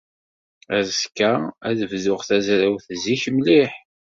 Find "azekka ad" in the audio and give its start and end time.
0.77-1.79